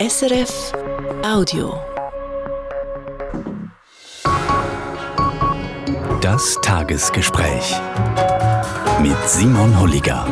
[0.00, 0.72] SRF
[1.22, 1.78] Audio.
[6.22, 7.78] Das Tagesgespräch
[9.02, 10.26] mit Simon Holliger.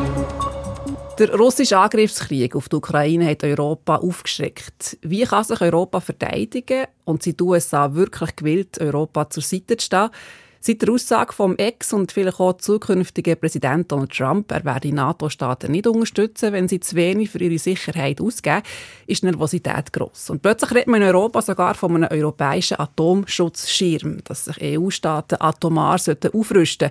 [1.19, 4.96] Der russische Angriffskrieg auf die Ukraine hat Europa aufgeschreckt.
[5.03, 9.85] Wie kann sich Europa verteidigen und sind die USA wirklich gewillt, Europa zur Seite zu
[9.85, 10.09] stehen?
[10.61, 14.93] Seit der Aussage vom Ex- und vielleicht auch zukünftigen Präsident Donald Trump, er werde die
[14.93, 18.62] NATO-Staaten nicht unterstützen, wenn sie zu wenig für ihre Sicherheit ausgeben,
[19.07, 20.30] ist Nervosität gross.
[20.30, 25.94] Und plötzlich redet man in Europa sogar von einem europäischen Atomschutzschirm, dass sich EU-Staaten atomar
[25.94, 26.90] aufrüsten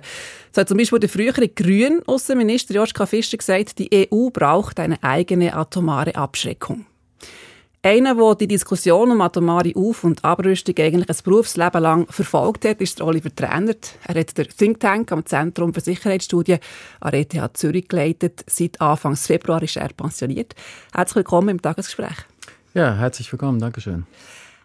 [0.52, 5.02] So hat zum Beispiel der frühere grüne Außenminister Joschka Fischer gesagt, die EU braucht eine
[5.02, 6.86] eigene atomare Abschreckung.
[7.80, 12.80] Einer, der die Diskussion um atomare Auf- und Abrüstung eigentlich ein Berufsleben lang verfolgt hat,
[12.80, 13.94] ist Oliver Trennert.
[14.04, 16.58] Er hat den Think Tank am Zentrum für Sicherheitsstudien
[16.98, 18.44] an der ETH Zürich geleitet.
[18.48, 20.56] Seit Anfang Februar ist er pensioniert.
[20.92, 22.16] Herzlich willkommen im Tagesgespräch.
[22.74, 23.60] Ja, herzlich willkommen.
[23.60, 24.06] Dankeschön.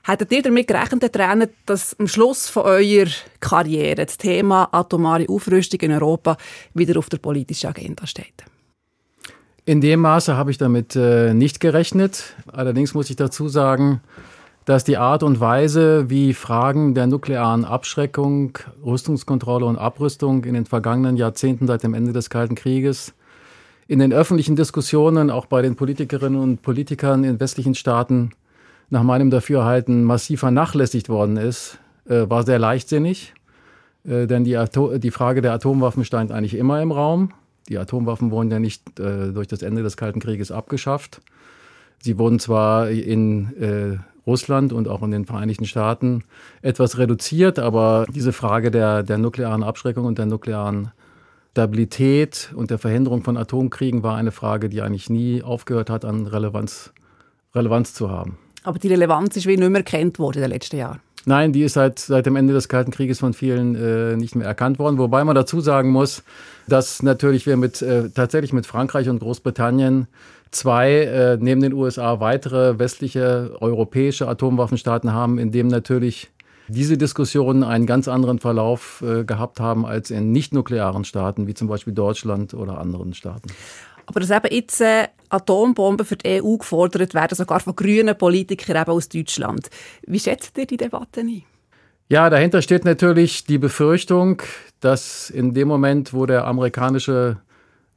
[0.05, 5.29] Hättet ihr damit gerechnet, Herr Trainer, dass am Schluss von eurer Karriere das Thema atomare
[5.29, 6.35] Aufrüstung in Europa
[6.73, 8.43] wieder auf der politischen Agenda steht?
[9.65, 12.35] In dem Maße habe ich damit äh, nicht gerechnet.
[12.51, 14.01] Allerdings muss ich dazu sagen,
[14.65, 20.65] dass die Art und Weise, wie Fragen der nuklearen Abschreckung, Rüstungskontrolle und Abrüstung in den
[20.65, 23.13] vergangenen Jahrzehnten seit dem Ende des Kalten Krieges
[23.87, 28.31] in den öffentlichen Diskussionen, auch bei den Politikerinnen und Politikern in westlichen Staaten,
[28.89, 33.33] nach meinem Dafürhalten massiv vernachlässigt worden ist, äh, war sehr leichtsinnig.
[34.05, 34.61] Äh, denn die,
[34.97, 37.31] die Frage der Atomwaffen stand eigentlich immer im Raum.
[37.69, 41.21] Die Atomwaffen wurden ja nicht äh, durch das Ende des Kalten Krieges abgeschafft.
[42.01, 43.97] Sie wurden zwar in äh,
[44.27, 46.23] Russland und auch in den Vereinigten Staaten
[46.61, 50.91] etwas reduziert, aber diese Frage der, der nuklearen Abschreckung und der nuklearen
[51.51, 56.25] Stabilität und der Verhinderung von Atomkriegen war eine Frage, die eigentlich nie aufgehört hat, an
[56.25, 56.91] Relevanz,
[57.53, 58.37] Relevanz zu haben.
[58.63, 60.99] Aber die Relevanz ist wie nicht mehr erkannt worden in den letzten Jahren.
[61.25, 64.47] Nein, die ist seit, seit dem Ende des Kalten Krieges von vielen äh, nicht mehr
[64.47, 64.97] erkannt worden.
[64.97, 66.23] Wobei man dazu sagen muss,
[66.67, 70.07] dass natürlich wir mit, äh, tatsächlich mit Frankreich und Großbritannien
[70.51, 76.29] zwei, äh, neben den USA, weitere westliche europäische Atomwaffenstaaten haben, in dem natürlich
[76.67, 81.67] diese Diskussionen einen ganz anderen Verlauf äh, gehabt haben als in nicht-nuklearen Staaten, wie zum
[81.67, 83.49] Beispiel Deutschland oder anderen Staaten.
[84.05, 88.81] Aber dass eben jetzt äh, Atombomben für die EU gefordert werden, sogar von grünen Politikern
[88.81, 89.69] eben aus Deutschland.
[90.05, 91.43] Wie schätzt ihr die Debatte ein?
[92.09, 94.41] Ja, dahinter steht natürlich die Befürchtung,
[94.81, 97.37] dass in dem Moment, wo der amerikanische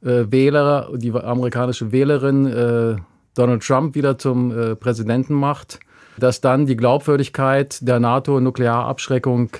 [0.01, 2.95] äh, Wähler, die amerikanische Wählerin äh,
[3.35, 5.79] Donald Trump wieder zum äh, Präsidenten macht,
[6.17, 9.51] dass dann die Glaubwürdigkeit der NATO-Nuklearabschreckung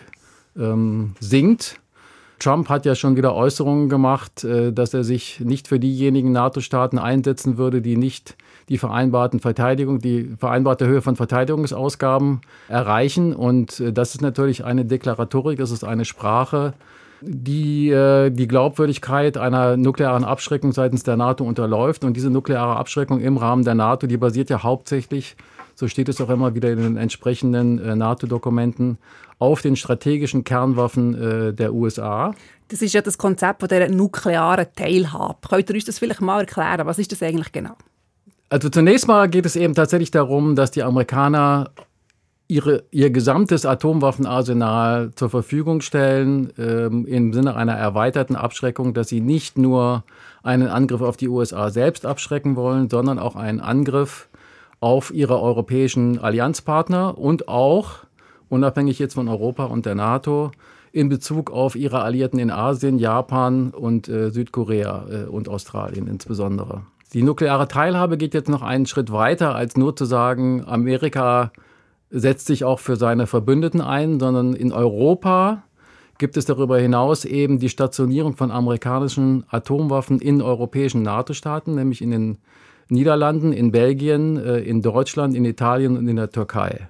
[0.58, 1.80] ähm, sinkt
[2.40, 7.00] Trump hat ja schon wieder Äußerungen gemacht, äh, dass er sich nicht für diejenigen NATO-Staaten
[7.00, 8.36] einsetzen würde, die nicht
[8.70, 13.34] die vereinbarten Verteidigung, die vereinbarte Höhe von Verteidigungsausgaben erreichen.
[13.34, 16.74] Und äh, das ist natürlich eine Deklaratorik, das ist eine Sprache,
[17.22, 22.04] die äh, die Glaubwürdigkeit einer nuklearen Abschreckung seitens der NATO unterläuft.
[22.04, 25.36] Und diese nukleare Abschreckung im Rahmen der NATO, die basiert ja hauptsächlich
[25.78, 28.98] so steht es auch immer wieder in den entsprechenden äh, NATO-Dokumenten,
[29.38, 32.34] auf den strategischen Kernwaffen äh, der USA.
[32.70, 35.38] Das ist ja das Konzept von der nuklearen Teilhabe.
[35.48, 36.88] Könnt ihr uns das vielleicht mal erklären?
[36.88, 37.76] Was ist das eigentlich genau?
[38.50, 41.70] Also zunächst mal geht es eben tatsächlich darum, dass die Amerikaner
[42.48, 49.22] ihre, ihr gesamtes Atomwaffenarsenal zur Verfügung stellen, ähm, im Sinne einer erweiterten Abschreckung, dass sie
[49.22, 50.04] nicht nur
[50.42, 54.28] einen Angriff auf die USA selbst abschrecken wollen, sondern auch einen Angriff
[54.80, 58.06] auf ihre europäischen Allianzpartner und auch,
[58.50, 60.52] unabhängig jetzt von Europa und der NATO,
[60.92, 66.84] in Bezug auf ihre Alliierten in Asien, Japan und äh, Südkorea äh, und Australien insbesondere.
[67.14, 71.52] Die nukleare Teilhabe geht jetzt noch einen Schritt weiter, als nur zu sagen, Amerika
[72.10, 75.64] setzt sich auch für seine Verbündeten ein, sondern in Europa
[76.18, 82.12] gibt es darüber hinaus eben die Stationierung von amerikanischen Atomwaffen in europäischen NATO-Staaten, nämlich in
[82.12, 82.38] den
[82.90, 86.88] Niederlanden, in Belgien, äh, in Deutschland, in Italien und in der Türkei.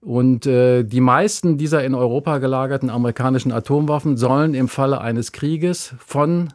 [0.00, 5.94] Und äh, die meisten dieser in Europa gelagerten amerikanischen Atomwaffen sollen im Falle eines Krieges
[5.98, 6.52] von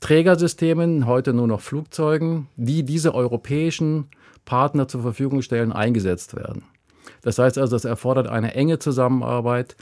[0.00, 4.06] Trägersystemen, heute nur noch Flugzeugen, die diese europäischen
[4.44, 6.62] Partner zur Verfügung stellen, eingesetzt werden.
[7.22, 9.76] Das heißt also, das erfordert eine enge Zusammenarbeit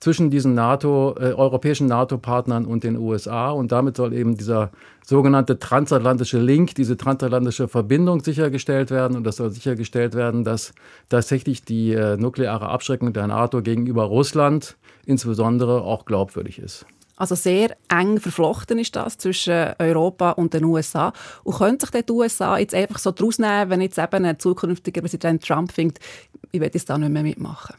[0.00, 3.50] zwischen diesen NATO, äh, europäischen NATO-Partnern und den USA.
[3.50, 4.70] Und damit soll eben dieser
[5.04, 9.16] sogenannte transatlantische Link, diese transatlantische Verbindung sichergestellt werden.
[9.16, 10.72] Und das soll sichergestellt werden, dass
[11.10, 16.86] tatsächlich die äh, nukleare Abschreckung der NATO gegenüber Russland insbesondere auch glaubwürdig ist.
[17.16, 21.12] Also sehr eng verflochten ist das zwischen Europa und den USA.
[21.44, 25.02] Und könnte sich die USA jetzt einfach so draus nehmen, wenn jetzt eben ein zukünftiger
[25.02, 25.98] Präsident Trump findet,
[26.50, 27.74] ich werde es da nicht mehr mitmachen?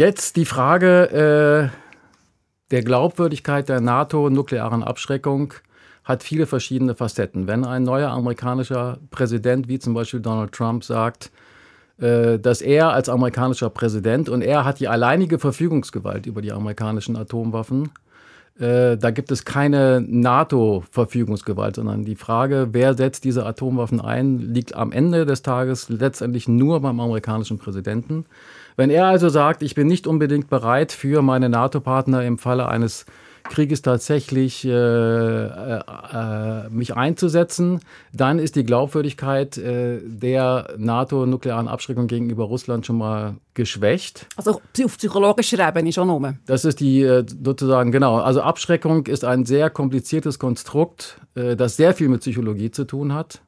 [0.00, 1.76] Jetzt die Frage äh,
[2.70, 5.52] der Glaubwürdigkeit der NATO-nuklearen Abschreckung
[6.04, 7.46] hat viele verschiedene Facetten.
[7.46, 11.30] Wenn ein neuer amerikanischer Präsident, wie zum Beispiel Donald Trump, sagt,
[11.98, 17.14] äh, dass er als amerikanischer Präsident und er hat die alleinige Verfügungsgewalt über die amerikanischen
[17.14, 17.90] Atomwaffen,
[18.58, 24.74] äh, da gibt es keine NATO-Verfügungsgewalt, sondern die Frage, wer setzt diese Atomwaffen ein, liegt
[24.74, 28.26] am Ende des Tages letztendlich nur beim amerikanischen Präsidenten.
[28.80, 33.04] Wenn er also sagt, ich bin nicht unbedingt bereit für meine NATO-Partner im Falle eines
[33.42, 35.80] Krieges tatsächlich äh, äh,
[36.14, 37.80] äh, mich einzusetzen,
[38.14, 44.26] dann ist die Glaubwürdigkeit äh, der NATO-nuklearen Abschreckung gegenüber Russland schon mal geschwächt.
[44.36, 46.38] Also auf psychologischer Ebene schon um.
[46.46, 48.16] Das ist die äh, sozusagen, genau.
[48.16, 53.12] Also Abschreckung ist ein sehr kompliziertes Konstrukt, äh, das sehr viel mit Psychologie zu tun
[53.12, 53.42] hat.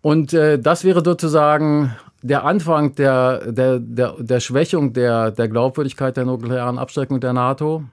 [0.00, 6.24] Und das wäre sozusagen der Anfang der, der, der, der Schwächung der, der Glaubwürdigkeit der
[6.24, 7.84] nuklearen Abschreckung der NATO.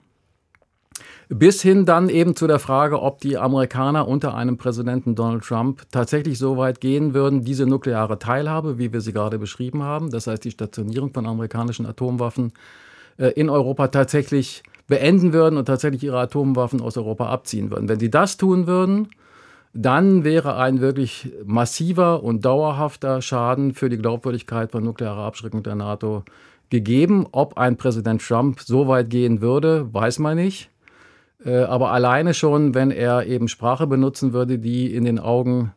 [1.32, 5.84] Bis hin dann eben zu der Frage, ob die Amerikaner unter einem Präsidenten Donald Trump
[5.92, 10.26] tatsächlich so weit gehen würden, diese nukleare Teilhabe, wie wir sie gerade beschrieben haben, das
[10.26, 12.54] heißt die Stationierung von amerikanischen Atomwaffen
[13.18, 17.88] äh, in Europa tatsächlich beenden würden und tatsächlich ihre Atomwaffen aus Europa abziehen würden.
[17.88, 19.10] Wenn sie das tun würden,
[19.74, 25.76] dann wäre ein wirklich massiver und dauerhafter Schaden für die Glaubwürdigkeit von nuklearer Abschreckung der
[25.76, 26.24] NATO
[26.70, 27.28] gegeben.
[27.32, 30.70] Ob ein Präsident Trump so weit gehen würde, weiß man nicht.
[31.46, 35.74] Äh, aber alleine schon, wenn er eben Sprache benutzen würde, die in den Augen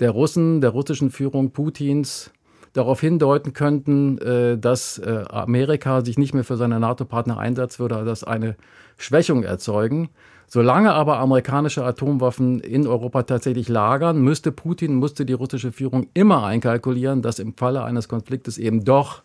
[0.00, 2.30] der Russen, der russischen Führung Putins
[2.72, 8.04] darauf hindeuten könnten, äh, dass äh, Amerika sich nicht mehr für seine NATO-Partner einsetzt, würde
[8.04, 8.56] das eine
[8.98, 10.10] Schwächung erzeugen.
[10.48, 16.44] Solange aber amerikanische Atomwaffen in Europa tatsächlich lagern, müsste Putin, musste die russische Führung immer
[16.44, 19.22] einkalkulieren, dass im Falle eines Konfliktes eben doch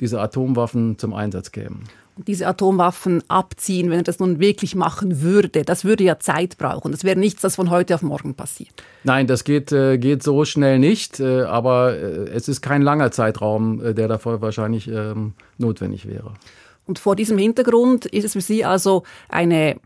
[0.00, 1.84] diese Atomwaffen zum Einsatz kämen
[2.16, 5.64] diese Atomwaffen abziehen, wenn er das nun wirklich machen würde.
[5.64, 6.92] Das würde ja Zeit brauchen.
[6.92, 8.72] Das wäre nichts, das von heute auf morgen passiert.
[9.04, 11.20] Nein, das geht, äh, geht so schnell nicht.
[11.20, 16.32] Äh, aber äh, es ist kein langer Zeitraum, der davor wahrscheinlich ähm, notwendig wäre.
[16.86, 19.76] Und vor diesem Hintergrund ist es für Sie also eine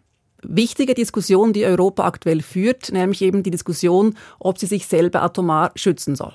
[0.43, 5.73] wichtige Diskussion, die Europa aktuell führt, nämlich eben die Diskussion, ob sie sich selber atomar
[5.75, 6.35] schützen soll.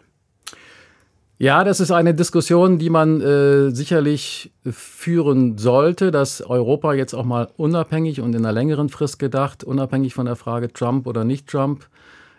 [1.38, 7.26] Ja, das ist eine Diskussion, die man äh, sicherlich führen sollte, dass Europa jetzt auch
[7.26, 11.48] mal unabhängig und in einer längeren Frist gedacht, unabhängig von der Frage Trump oder nicht
[11.48, 11.88] Trump,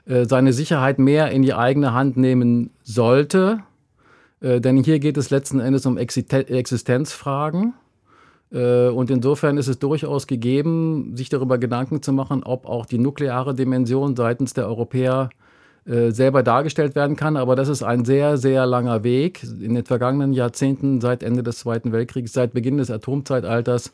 [0.06, 3.58] äh, seine Sicherheit mehr in die eigene Hand nehmen sollte.
[4.40, 7.74] Äh, denn hier geht es letzten Endes um Existenzfragen.
[8.56, 12.98] Äh, und insofern ist es durchaus gegeben, sich darüber Gedanken zu machen, ob auch die
[12.98, 15.28] nukleare Dimension seitens der Europäer
[15.84, 17.36] äh, selber dargestellt werden kann.
[17.36, 19.44] Aber das ist ein sehr, sehr langer Weg.
[19.44, 23.92] In den vergangenen Jahrzehnten, seit Ende des Zweiten Weltkriegs, seit Beginn des Atomzeitalters,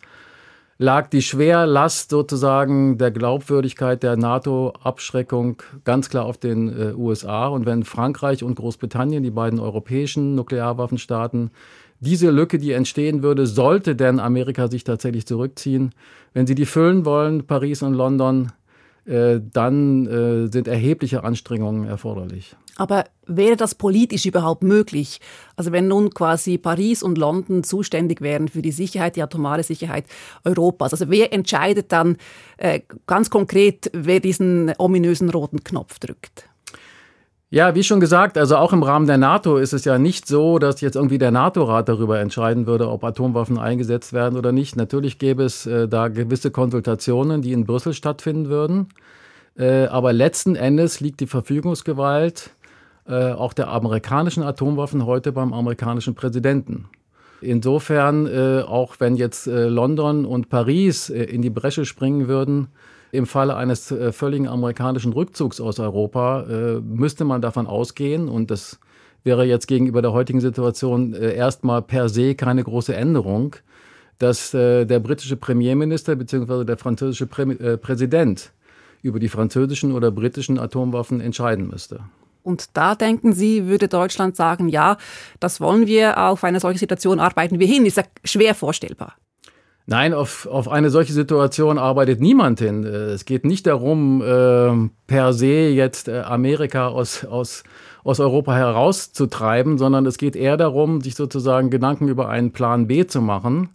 [0.79, 7.49] lag die Schwerlast sozusagen der Glaubwürdigkeit der NATO-Abschreckung ganz klar auf den äh, USA.
[7.49, 11.51] Und wenn Frankreich und Großbritannien, die beiden europäischen Nuklearwaffenstaaten,
[12.03, 15.95] diese Lücke, die entstehen würde, sollte denn Amerika sich tatsächlich zurückziehen,
[16.35, 18.51] wenn sie die füllen wollen, Paris und London,
[19.05, 22.57] äh, dann äh, sind erhebliche Anstrengungen erforderlich.
[22.77, 25.21] Aber wäre das politisch überhaupt möglich?
[25.55, 30.07] Also wenn nun quasi Paris und London zuständig wären für die Sicherheit, die atomare Sicherheit
[30.45, 32.17] Europas, also wer entscheidet dann
[32.57, 36.49] äh, ganz konkret, wer diesen ominösen roten Knopf drückt?
[37.53, 40.59] Ja, wie schon gesagt, also auch im Rahmen der NATO ist es ja nicht so,
[40.59, 44.75] dass jetzt irgendwie der NATO-Rat darüber entscheiden würde, ob Atomwaffen eingesetzt werden oder nicht.
[44.75, 48.89] Natürlich gäbe es äh, da gewisse Konsultationen, die in Brüssel stattfinden würden.
[49.55, 52.53] Äh, aber letzten Endes liegt die Verfügungsgewalt
[53.07, 56.87] äh, auch der amerikanischen Atomwaffen heute beim amerikanischen Präsidenten.
[57.43, 62.69] Insofern, äh, auch wenn jetzt äh, London und Paris äh, in die Bresche springen würden,
[63.13, 68.51] im Falle eines äh, völligen amerikanischen Rückzugs aus Europa äh, müsste man davon ausgehen, und
[68.51, 68.81] das
[69.23, 73.55] wäre jetzt gegenüber der heutigen Situation äh, erstmal per se keine große Änderung,
[74.19, 76.65] dass äh, der britische Premierminister bzw.
[76.65, 78.51] der französische Prä äh, Präsident
[79.03, 82.01] über die französischen oder britischen Atomwaffen entscheiden müsste.
[82.43, 84.97] Und da denken Sie, würde Deutschland sagen, ja,
[85.39, 87.85] das wollen wir, auf eine solche Situation arbeiten wir hin.
[87.85, 89.17] Ist ja schwer vorstellbar.
[89.87, 92.85] Nein, auf, auf eine solche Situation arbeitet niemand hin.
[92.85, 97.65] Äh, es geht nicht darum, äh, per se jetzt äh, Amerika aus, aus,
[98.05, 103.07] aus Europa herauszutreiben, sondern es geht eher darum, sich sozusagen Gedanken über einen Plan B
[103.07, 103.71] zu machen,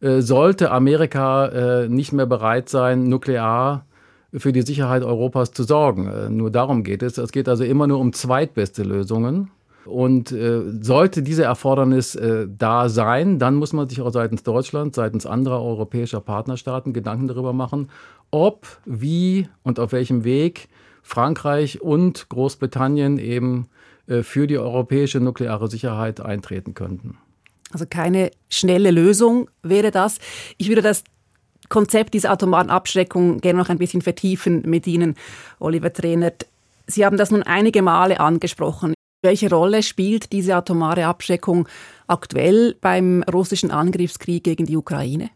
[0.00, 3.84] äh, sollte Amerika äh, nicht mehr bereit sein, nuklear
[4.32, 6.36] für die Sicherheit Europas zu sorgen.
[6.36, 7.18] Nur darum geht es.
[7.18, 9.50] Es geht also immer nur um zweitbeste Lösungen.
[9.86, 14.94] Und äh, sollte diese Erfordernis äh, da sein, dann muss man sich auch seitens Deutschland,
[14.94, 17.90] seitens anderer europäischer Partnerstaaten Gedanken darüber machen,
[18.30, 20.68] ob, wie und auf welchem Weg
[21.02, 23.68] Frankreich und Großbritannien eben
[24.06, 27.18] äh, für die europäische nukleare Sicherheit eintreten könnten.
[27.72, 30.18] Also keine schnelle Lösung wäre das.
[30.58, 31.04] Ich würde das
[31.68, 35.14] Konzept dieser atomaren Abschreckung gerne noch ein bisschen vertiefen mit Ihnen,
[35.60, 36.46] Oliver Trainert.
[36.86, 38.94] Sie haben das nun einige Male angesprochen.
[39.22, 41.68] Welche Rolle spielt diese atomare Abschreckung
[42.06, 45.28] aktuell beim russischen Angriffskrieg gegen die Ukraine?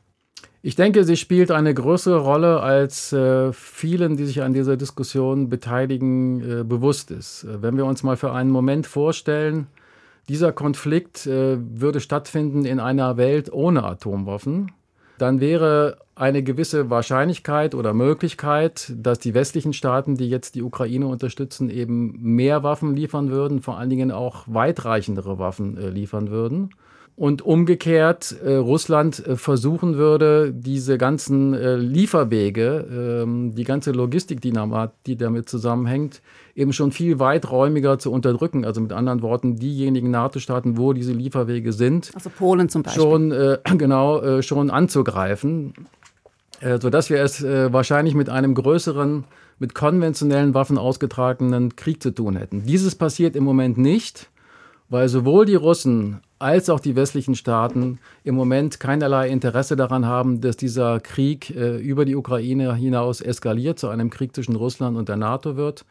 [0.62, 5.50] Ich denke, sie spielt eine größere Rolle, als äh, vielen, die sich an dieser Diskussion
[5.50, 7.44] beteiligen, äh, bewusst ist.
[7.44, 9.66] Äh, wenn wir uns mal für einen Moment vorstellen,
[10.30, 14.72] dieser Konflikt äh, würde stattfinden in einer Welt ohne Atomwaffen,
[15.18, 21.06] dann wäre eine gewisse Wahrscheinlichkeit oder Möglichkeit, dass die westlichen Staaten, die jetzt die Ukraine
[21.06, 26.70] unterstützen, eben mehr Waffen liefern würden, vor allen Dingen auch weitreichendere Waffen äh, liefern würden
[27.16, 34.40] und umgekehrt äh, Russland äh, versuchen würde, diese ganzen äh, Lieferwege, ähm, die ganze Logistik,
[34.40, 34.52] die,
[35.16, 36.22] damit zusammenhängt,
[36.56, 38.64] eben schon viel weiträumiger zu unterdrücken.
[38.64, 43.30] Also mit anderen Worten, diejenigen NATO-Staaten, wo diese Lieferwege sind, also Polen zum Beispiel, schon
[43.30, 45.74] äh, genau äh, schon anzugreifen,
[46.60, 49.24] äh, sodass wir es wahrscheinlich mit einem größeren,
[49.60, 52.64] mit konventionellen Waffen ausgetragenen Krieg zu tun hätten.
[52.64, 54.30] Dieses passiert im Moment nicht
[54.88, 60.42] weil sowohl die Russen als auch die westlichen Staaten im Moment keinerlei Interesse daran haben,
[60.42, 65.08] dass dieser Krieg äh, über die Ukraine hinaus eskaliert, zu einem Krieg zwischen Russland und
[65.08, 65.86] der NATO wird.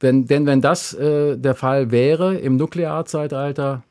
[0.00, 3.82] Wenn, denn wenn das äh, der Fall wäre im Nuklearzeitalter,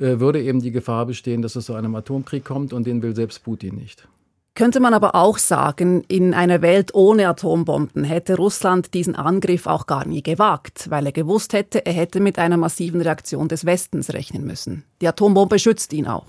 [0.00, 3.14] äh, würde eben die Gefahr bestehen, dass es zu einem Atomkrieg kommt und den will
[3.14, 4.08] selbst Putin nicht.
[4.56, 9.86] Könnte man aber auch sagen, in einer Welt ohne Atombomben hätte Russland diesen Angriff auch
[9.86, 14.14] gar nie gewagt, weil er gewusst hätte, er hätte mit einer massiven Reaktion des Westens
[14.14, 14.84] rechnen müssen.
[15.02, 16.24] Die Atombombe schützt ihn auch.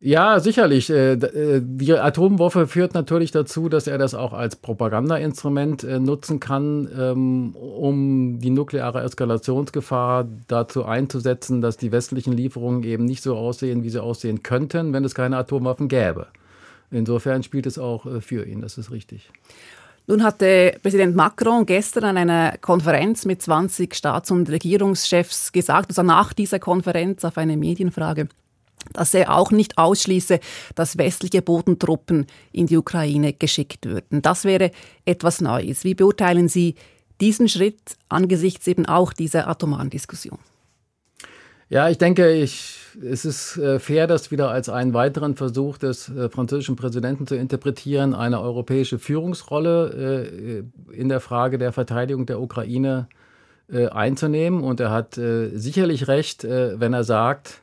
[0.00, 0.90] Ja, sicherlich.
[0.90, 6.40] Äh, äh, die Atomwaffe führt natürlich dazu, dass er das auch als Propagandainstrument äh, nutzen
[6.40, 13.36] kann, ähm, um die nukleare Eskalationsgefahr dazu einzusetzen, dass die westlichen Lieferungen eben nicht so
[13.36, 16.26] aussehen, wie sie aussehen könnten, wenn es keine Atomwaffen gäbe.
[16.90, 19.30] Insofern spielt es auch äh, für ihn, das ist richtig.
[20.06, 26.02] Nun hatte Präsident Macron gestern an einer Konferenz mit 20 Staats- und Regierungschefs gesagt, also
[26.02, 28.28] nach dieser Konferenz auf eine Medienfrage,
[28.94, 30.40] dass er auch nicht ausschließe,
[30.74, 34.22] dass westliche Bodentruppen in die Ukraine geschickt würden.
[34.22, 34.70] Das wäre
[35.04, 35.84] etwas Neues.
[35.84, 36.76] Wie beurteilen Sie
[37.20, 40.38] diesen Schritt angesichts eben auch dieser atomaren Diskussion?
[41.70, 46.08] Ja, ich denke, ich, es ist äh, fair, das wieder als einen weiteren Versuch des
[46.08, 52.40] äh, französischen Präsidenten zu interpretieren, eine europäische Führungsrolle äh, in der Frage der Verteidigung der
[52.40, 53.08] Ukraine
[53.70, 54.62] einzunehmen.
[54.62, 55.20] Und er hat
[55.52, 57.60] sicherlich recht, wenn er sagt,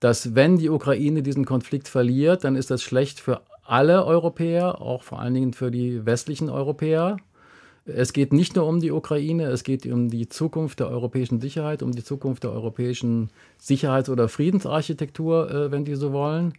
[0.00, 5.02] dass wenn die Ukraine diesen Konflikt verliert, dann ist das schlecht für alle Europäer, auch
[5.02, 7.18] vor allen Dingen für die westlichen Europäer.
[7.86, 11.82] Es geht nicht nur um die Ukraine, es geht um die Zukunft der europäischen Sicherheit,
[11.82, 16.54] um die Zukunft der europäischen Sicherheits- oder Friedensarchitektur, äh, wenn die so wollen.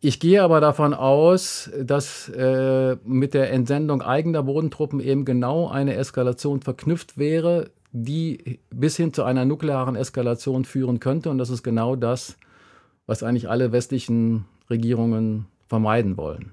[0.00, 5.94] Ich gehe aber davon aus, dass äh, mit der Entsendung eigener Bodentruppen eben genau eine
[5.94, 11.30] Eskalation verknüpft wäre, die bis hin zu einer nuklearen Eskalation führen könnte.
[11.30, 12.36] Und das ist genau das,
[13.06, 16.52] was eigentlich alle westlichen Regierungen vermeiden wollen.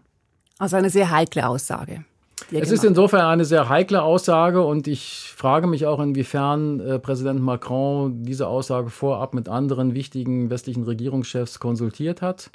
[0.58, 2.06] Also eine sehr heikle Aussage.
[2.52, 7.42] Es ist insofern eine sehr heikle Aussage und ich frage mich auch, inwiefern äh, Präsident
[7.42, 12.52] Macron diese Aussage vorab mit anderen wichtigen westlichen Regierungschefs konsultiert hat.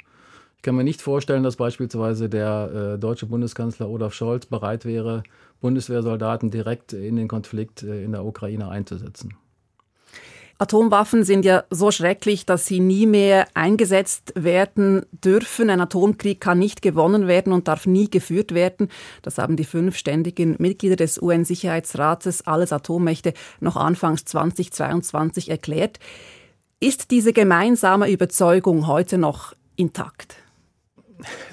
[0.57, 5.23] Ich kann mir nicht vorstellen, dass beispielsweise der äh, deutsche Bundeskanzler Olaf Scholz bereit wäre,
[5.59, 9.33] Bundeswehrsoldaten direkt in den Konflikt äh, in der Ukraine einzusetzen.
[10.61, 15.71] Atomwaffen sind ja so schrecklich, dass sie nie mehr eingesetzt werden dürfen.
[15.71, 18.89] Ein Atomkrieg kann nicht gewonnen werden und darf nie geführt werden.
[19.23, 25.97] Das haben die fünf ständigen Mitglieder des UN-Sicherheitsrates, alles Atommächte, noch anfangs 2022 erklärt.
[26.79, 30.35] Ist diese gemeinsame Überzeugung heute noch intakt?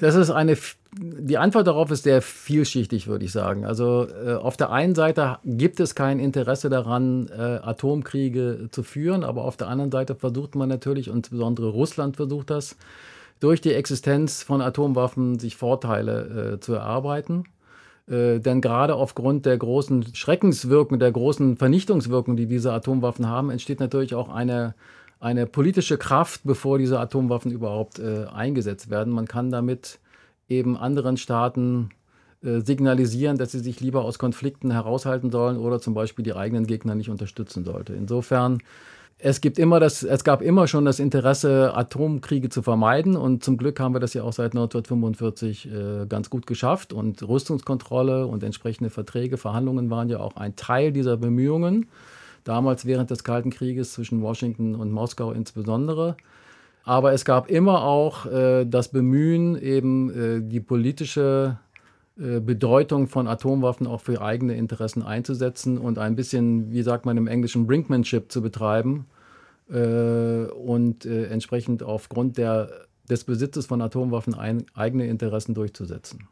[0.01, 0.57] Das ist eine
[0.97, 3.65] die Antwort darauf ist sehr vielschichtig, würde ich sagen.
[3.65, 9.23] Also äh, auf der einen Seite gibt es kein Interesse daran, äh, Atomkriege zu führen,
[9.23, 12.75] aber auf der anderen Seite versucht man natürlich, insbesondere Russland versucht das,
[13.39, 17.43] durch die Existenz von Atomwaffen sich Vorteile äh, zu erarbeiten.
[18.07, 23.79] Äh, denn gerade aufgrund der großen Schreckenswirkung, der großen Vernichtungswirkung, die diese Atomwaffen haben, entsteht
[23.79, 24.73] natürlich auch eine
[25.19, 29.13] eine politische Kraft, bevor diese Atomwaffen überhaupt äh, eingesetzt werden.
[29.13, 29.99] Man kann damit
[30.47, 31.89] eben anderen Staaten
[32.41, 36.65] äh, signalisieren, dass sie sich lieber aus Konflikten heraushalten sollen oder zum Beispiel die eigenen
[36.65, 37.93] Gegner nicht unterstützen sollte.
[37.93, 38.59] Insofern
[39.21, 43.57] es gibt immer das, es gab immer schon das Interesse, Atomkriege zu vermeiden und zum
[43.57, 48.43] Glück haben wir das ja auch seit 1945 äh, ganz gut geschafft und Rüstungskontrolle und
[48.43, 51.87] entsprechende Verträge, Verhandlungen waren ja auch ein Teil dieser Bemühungen.
[52.43, 56.17] Damals während des Kalten Krieges zwischen Washington und Moskau insbesondere.
[56.83, 61.57] Aber es gab immer auch äh, das Bemühen, eben äh, die politische
[62.19, 67.15] äh, Bedeutung von Atomwaffen auch für eigene Interessen einzusetzen und ein bisschen, wie sagt man
[67.17, 69.05] im Englischen, Brinkmanship zu betreiben
[69.69, 72.71] äh, und äh, entsprechend aufgrund der,
[73.09, 76.27] des Besitzes von Atomwaffen ein, eigene Interessen durchzusetzen.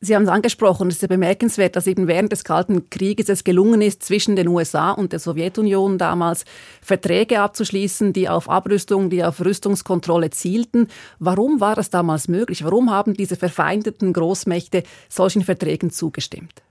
[0.00, 3.44] Sie haben es angesprochen, es ist ja bemerkenswert, dass eben während des Kalten Krieges es
[3.44, 6.44] gelungen ist, zwischen den USA und der Sowjetunion damals
[6.82, 10.88] Verträge abzuschließen, die auf Abrüstung, die auf Rüstungskontrolle zielten.
[11.18, 12.62] Warum war das damals möglich?
[12.62, 16.62] Warum haben diese verfeindeten Großmächte solchen Verträgen zugestimmt?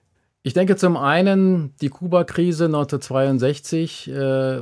[0.43, 4.07] Ich denke zum einen die Kuba-Krise 1962.
[4.07, 4.61] Äh,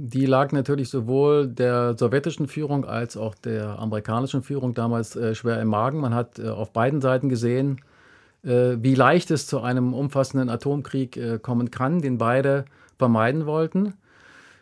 [0.00, 5.60] die lag natürlich sowohl der sowjetischen Führung als auch der amerikanischen Führung damals äh, schwer
[5.60, 6.00] im Magen.
[6.00, 7.80] Man hat äh, auf beiden Seiten gesehen,
[8.44, 12.64] äh, wie leicht es zu einem umfassenden Atomkrieg äh, kommen kann, den beide
[12.96, 13.94] vermeiden wollten.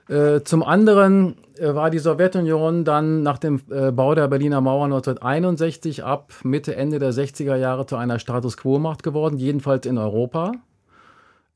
[0.08, 3.60] Äh, zum anderen äh, war die Sowjetunion dann nach dem
[3.94, 9.02] Bau der Berliner Mauer 1961 ab Mitte, Ende der 60er Jahre zu einer Status Quo-Macht
[9.02, 10.52] geworden, jedenfalls in Europa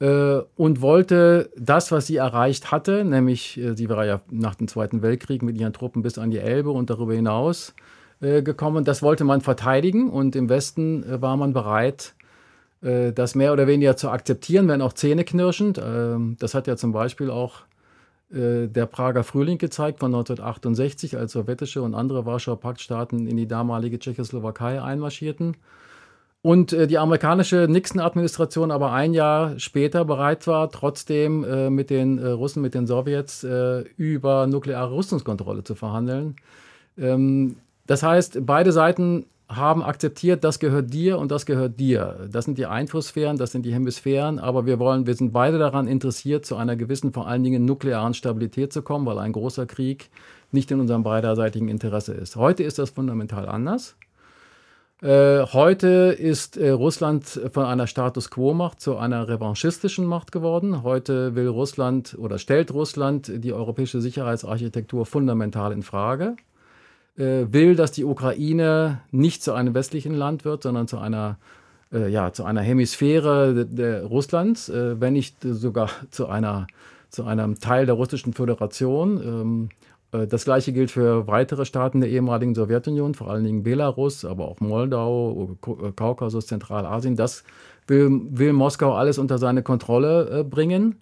[0.00, 5.02] und wollte das, was sie erreicht hatte, nämlich äh, sie war ja nach dem Zweiten
[5.02, 7.74] Weltkrieg mit ihren Truppen bis an die Elbe und darüber hinaus
[8.22, 12.14] äh, gekommen, das wollte man verteidigen und im Westen äh, war man bereit,
[12.82, 15.78] äh, das mehr oder weniger zu akzeptieren, wenn auch zähneknirschend.
[15.82, 17.62] Ähm, das hat ja zum Beispiel auch
[18.32, 23.46] äh, der Prager Frühling gezeigt von 1968, als sowjetische und andere Warschauer Paktstaaten in die
[23.46, 25.56] damalige Tschechoslowakei einmarschierten
[26.42, 32.18] und äh, die amerikanische Nixon-Administration aber ein Jahr später bereit war, trotzdem äh, mit den
[32.18, 36.36] äh, Russen, mit den Sowjets äh, über nukleare Rüstungskontrolle zu verhandeln.
[36.96, 37.56] Ähm,
[37.86, 42.28] das heißt, beide Seiten haben akzeptiert, das gehört dir und das gehört dir.
[42.30, 45.88] Das sind die Einflusssphären, das sind die Hemisphären, aber wir wollen, wir sind beide daran
[45.88, 50.08] interessiert, zu einer gewissen, vor allen Dingen nuklearen Stabilität zu kommen, weil ein großer Krieg
[50.52, 52.36] nicht in unserem beiderseitigen Interesse ist.
[52.36, 53.96] Heute ist das fundamental anders.
[55.02, 60.82] Äh, heute ist äh, Russland von einer Status quo-Macht zu einer revanchistischen Macht geworden.
[60.82, 66.36] Heute will Russland oder stellt Russland die europäische Sicherheitsarchitektur fundamental in Frage.
[67.16, 71.38] Äh, will, dass die Ukraine nicht zu einem westlichen Land wird, sondern zu einer
[71.92, 76.66] äh, ja, zu einer Hemisphäre Russlands, äh, wenn nicht sogar zu einer
[77.08, 79.16] zu einem Teil der russischen Föderation.
[79.22, 84.24] Ähm, äh, das gleiche gilt für weitere Staaten der ehemaligen Sowjetunion, vor allen Dingen Belarus,
[84.24, 87.14] aber auch Moldau, äh, Kaukasus, Zentralasien.
[87.14, 87.44] Das
[87.86, 90.96] will, will Moskau alles unter seine Kontrolle äh, bringen.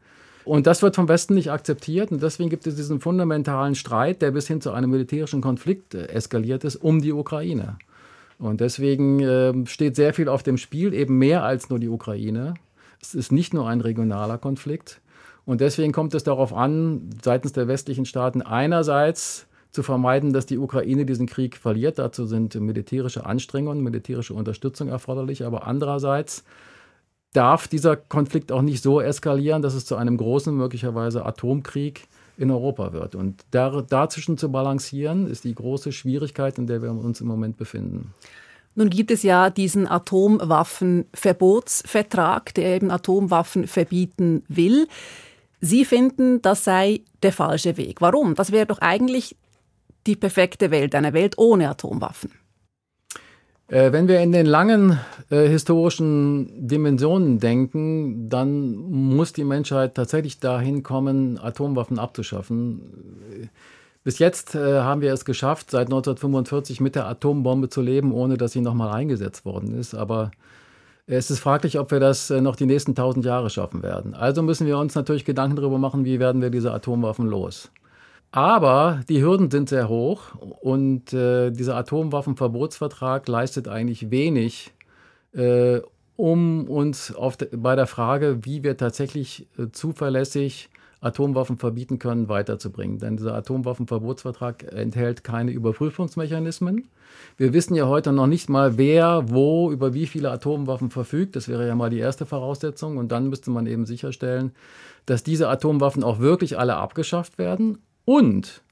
[0.44, 2.10] Und das wird vom Westen nicht akzeptiert.
[2.10, 6.64] Und deswegen gibt es diesen fundamentalen Streit, der bis hin zu einem militärischen Konflikt eskaliert
[6.64, 7.76] ist, um die Ukraine.
[8.38, 12.54] Und deswegen äh, steht sehr viel auf dem Spiel, eben mehr als nur die Ukraine.
[13.00, 15.00] Es ist nicht nur ein regionaler Konflikt.
[15.48, 20.58] Und deswegen kommt es darauf an, seitens der westlichen Staaten einerseits zu vermeiden, dass die
[20.58, 21.98] Ukraine diesen Krieg verliert.
[21.98, 25.46] Dazu sind militärische Anstrengungen, militärische Unterstützung erforderlich.
[25.46, 26.44] Aber andererseits
[27.32, 32.50] darf dieser Konflikt auch nicht so eskalieren, dass es zu einem großen, möglicherweise Atomkrieg in
[32.50, 33.14] Europa wird.
[33.14, 37.56] Und da, dazwischen zu balancieren, ist die große Schwierigkeit, in der wir uns im Moment
[37.56, 38.12] befinden.
[38.74, 44.86] Nun gibt es ja diesen Atomwaffenverbotsvertrag, der eben Atomwaffen verbieten will.
[45.60, 48.00] Sie finden, das sei der falsche Weg.
[48.00, 48.34] Warum?
[48.34, 49.36] Das wäre doch eigentlich
[50.06, 52.30] die perfekte Welt, eine Welt ohne Atomwaffen.
[53.68, 54.98] Äh, wenn wir in den langen
[55.30, 63.50] äh, historischen Dimensionen denken, dann muss die Menschheit tatsächlich dahin kommen, Atomwaffen abzuschaffen.
[64.04, 68.38] Bis jetzt äh, haben wir es geschafft, seit 1945 mit der Atombombe zu leben, ohne
[68.38, 69.94] dass sie nochmal eingesetzt worden ist.
[69.94, 70.30] Aber
[71.08, 74.14] es ist fraglich, ob wir das äh, noch die nächsten tausend Jahre schaffen werden.
[74.14, 77.70] Also müssen wir uns natürlich Gedanken darüber machen, wie werden wir diese Atomwaffen los.
[78.30, 84.74] Aber die Hürden sind sehr hoch und äh, dieser Atomwaffenverbotsvertrag leistet eigentlich wenig,
[85.32, 85.80] äh,
[86.16, 90.68] um uns de, bei der Frage, wie wir tatsächlich äh, zuverlässig
[91.00, 92.98] Atomwaffen verbieten können, weiterzubringen.
[92.98, 96.88] Denn dieser Atomwaffenverbotsvertrag enthält keine Überprüfungsmechanismen.
[97.36, 101.36] Wir wissen ja heute noch nicht mal, wer, wo, über wie viele Atomwaffen verfügt.
[101.36, 102.96] Das wäre ja mal die erste Voraussetzung.
[102.96, 104.52] Und dann müsste man eben sicherstellen,
[105.06, 107.78] dass diese Atomwaffen auch wirklich alle abgeschafft werden.
[108.04, 108.62] Und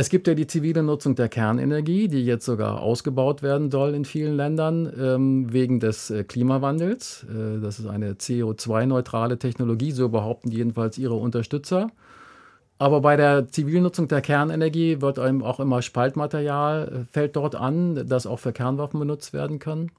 [0.00, 4.06] Es gibt ja die zivile Nutzung der Kernenergie, die jetzt sogar ausgebaut werden soll in
[4.06, 7.26] vielen Ländern ähm, wegen des äh, Klimawandels.
[7.28, 11.90] Äh, das ist eine CO2-neutrale Technologie, so behaupten jedenfalls ihre Unterstützer.
[12.78, 18.06] Aber bei der Zivilnutzung der Kernenergie wird eben auch immer Spaltmaterial äh, fällt dort an,
[18.08, 19.90] das auch für Kernwaffen benutzt werden kann.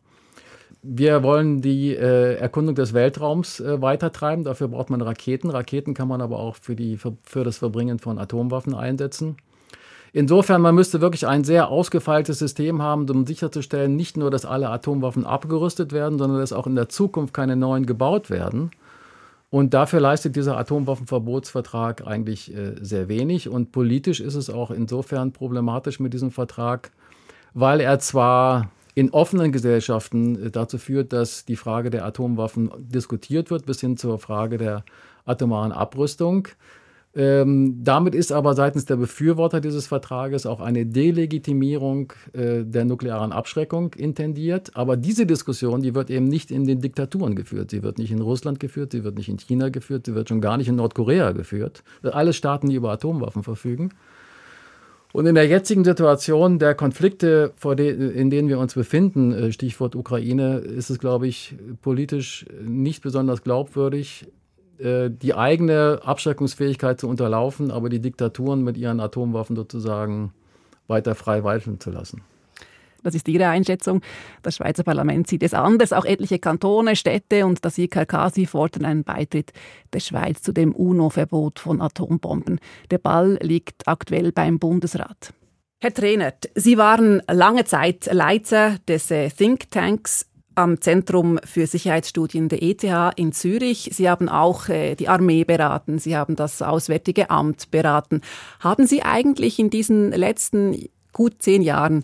[0.82, 4.46] Wir wollen die äh, Erkundung des Weltraums äh, weitertreiben.
[4.46, 5.52] Dafür braucht man Raketen.
[5.52, 9.38] Raketen kann man aber auch für, die, für, für das Verbringen von Atomwaffen einsetzen.
[10.13, 14.69] Insofern, man müsste wirklich ein sehr ausgefeiltes System haben, um sicherzustellen, nicht nur, dass alle
[14.69, 18.71] Atomwaffen abgerüstet werden, sondern dass auch in der Zukunft keine neuen gebaut werden.
[19.50, 23.50] Und dafür leistet dieser Atomwaffenverbotsvertrag eigentlich äh, sehr wenig.
[23.50, 26.91] Und politisch ist es auch insofern problematisch mit diesem Vertrag,
[27.54, 33.50] weil er zwar in offenen Gesellschaften äh, dazu führt, dass die Frage der Atomwaffen diskutiert
[33.50, 34.84] wird, bis hin zur Frage der
[35.26, 36.47] atomaren Abrüstung.
[37.13, 43.34] Ähm, damit ist aber seitens der Befürworter dieses Vertrages auch eine Delegitimierung äh, der nuklearen
[43.34, 44.71] Abschreckung intendiert.
[44.76, 47.71] Aber diese Diskussion, die wird eben nicht in den Diktaturen geführt.
[47.71, 50.39] Sie wird nicht in Russland geführt, sie wird nicht in China geführt, sie wird schon
[50.39, 51.84] gar nicht in Nordkorea geführt.
[52.02, 53.89] Alle Staaten, die über Atomwaffen verfügen.
[55.12, 57.54] Und in der jetzigen Situation der Konflikte,
[58.15, 63.43] in denen wir uns befinden, äh, Stichwort Ukraine, ist es, glaube ich, politisch nicht besonders
[63.43, 64.28] glaubwürdig,
[64.82, 70.34] die eigene Abschreckungsfähigkeit zu unterlaufen, aber die Diktaturen mit ihren Atomwaffen sozusagen
[70.88, 72.24] weiter frei walten zu lassen.
[73.04, 74.02] Das ist Ihre Einschätzung.
[74.44, 75.94] Das Schweizer Parlament sieht es anders.
[75.94, 79.54] Auch etliche Kantone, Städte und das IKK, sie fordern einen Beitritt
[79.94, 82.60] der Schweiz zu dem UNO-Verbot von Atombomben.
[82.91, 85.34] Der Ball liegt aktuell beim Bundesrat.
[85.84, 90.28] Herr Trainer, Sie waren lange Zeit Leiter des äh, Thinktanks
[90.62, 92.84] am Zentrum für Sicherheitsstudien der ETH
[93.15, 93.89] in Zürich.
[93.93, 98.21] Sie haben auch äh, die Armee beraten, Sie haben das Auswärtige Amt beraten.
[98.60, 102.04] Haben Sie eigentlich in diesen letzten gut zehn Jahren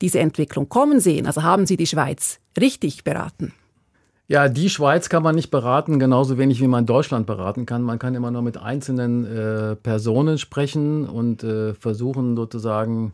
[0.00, 1.26] diese Entwicklung kommen sehen?
[1.26, 3.52] Also haben Sie die Schweiz richtig beraten?
[4.28, 7.82] Ja, die Schweiz kann man nicht beraten, genauso wenig wie man Deutschland beraten kann.
[7.82, 13.12] Man kann immer nur mit einzelnen äh, Personen sprechen und äh, versuchen sozusagen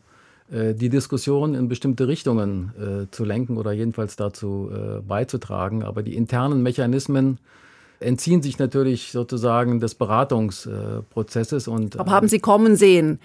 [0.53, 5.83] die Diskussion in bestimmte Richtungen äh, zu lenken oder jedenfalls dazu äh, beizutragen.
[5.83, 7.39] Aber die internen Mechanismen
[8.01, 11.69] entziehen sich natürlich sozusagen des Beratungsprozesses.
[11.69, 13.19] Und, Aber haben Sie kommen sehen,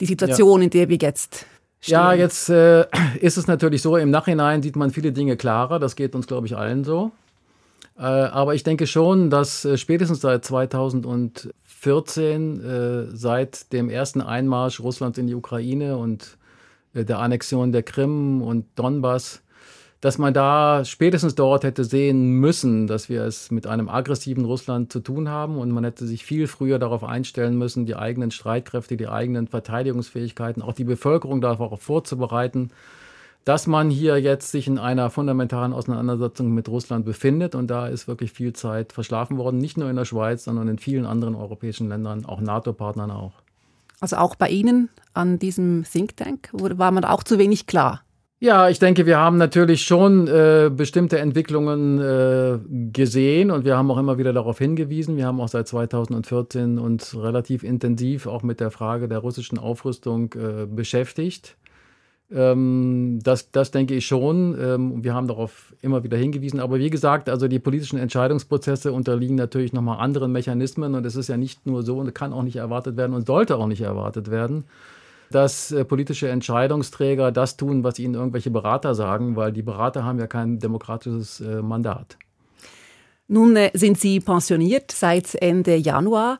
[0.00, 0.64] die Situation, ja.
[0.64, 1.46] in der wir jetzt
[1.82, 1.94] Stehen.
[1.94, 2.84] Ja, jetzt äh,
[3.20, 5.78] ist es natürlich so, im Nachhinein sieht man viele Dinge klarer.
[5.78, 7.10] Das geht uns, glaube ich, allen so.
[7.98, 14.80] Äh, aber ich denke schon, dass äh, spätestens seit 2014, äh, seit dem ersten Einmarsch
[14.80, 16.26] Russlands in die Ukraine und äh,
[16.94, 19.42] der Annexion der Krim und Donbass,
[20.00, 24.90] dass man da spätestens dort hätte sehen müssen, dass wir es mit einem aggressiven Russland
[24.90, 28.96] zu tun haben und man hätte sich viel früher darauf einstellen müssen, die eigenen Streitkräfte,
[28.96, 32.70] die eigenen Verteidigungsfähigkeiten, auch die Bevölkerung darauf vorzubereiten,
[33.44, 38.08] dass man hier jetzt sich in einer fundamentalen Auseinandersetzung mit Russland befindet und da ist
[38.08, 41.88] wirklich viel Zeit verschlafen worden, nicht nur in der Schweiz, sondern in vielen anderen europäischen
[41.88, 43.32] Ländern, auch NATO-Partnern auch.
[44.00, 48.02] Also auch bei Ihnen an diesem Think Tank war man auch zu wenig klar?
[48.42, 52.58] Ja, ich denke, wir haben natürlich schon äh, bestimmte Entwicklungen äh,
[52.90, 55.18] gesehen und wir haben auch immer wieder darauf hingewiesen.
[55.18, 60.32] Wir haben auch seit 2014 uns relativ intensiv auch mit der Frage der russischen Aufrüstung
[60.32, 61.58] äh, beschäftigt.
[62.32, 64.56] Ähm, das, das denke ich schon.
[64.60, 66.60] Ähm, wir haben darauf immer wieder hingewiesen.
[66.60, 71.28] Aber wie gesagt, also die politischen Entscheidungsprozesse unterliegen natürlich nochmal anderen Mechanismen und es ist
[71.28, 74.30] ja nicht nur so und kann auch nicht erwartet werden und sollte auch nicht erwartet
[74.30, 74.64] werden
[75.30, 80.18] dass äh, politische Entscheidungsträger das tun, was ihnen irgendwelche Berater sagen, weil die Berater haben
[80.18, 82.16] ja kein demokratisches äh, Mandat.
[83.28, 86.38] Nun äh, sind Sie pensioniert seit Ende Januar.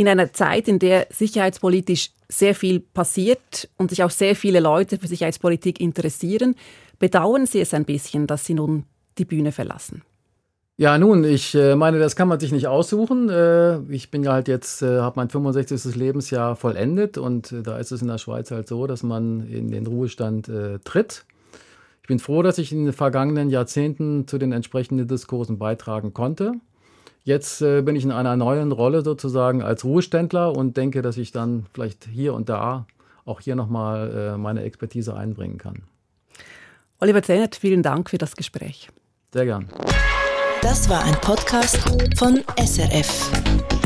[0.00, 4.96] In einer Zeit, in der sicherheitspolitisch sehr viel passiert und sich auch sehr viele Leute
[4.96, 6.54] für Sicherheitspolitik interessieren,
[6.98, 8.84] bedauern Sie es ein bisschen, dass Sie nun
[9.18, 10.00] die Bühne verlassen?
[10.78, 13.28] Ja, nun, ich äh, meine, das kann man sich nicht aussuchen.
[13.28, 15.94] Äh, ich bin ja halt jetzt, äh, habe mein 65.
[15.96, 19.86] Lebensjahr vollendet und da ist es in der Schweiz halt so, dass man in den
[19.86, 20.50] Ruhestand
[20.82, 21.26] tritt.
[22.00, 26.54] Ich bin froh, dass ich in den vergangenen Jahrzehnten zu den entsprechenden Diskursen beitragen konnte.
[27.22, 31.66] Jetzt bin ich in einer neuen Rolle sozusagen als Ruheständler und denke, dass ich dann
[31.72, 32.86] vielleicht hier und da
[33.24, 35.82] auch hier nochmal meine Expertise einbringen kann.
[36.98, 38.88] Oliver Zennert, vielen Dank für das Gespräch.
[39.32, 39.68] Sehr gern.
[40.62, 41.78] Das war ein Podcast
[42.18, 43.79] von SRF.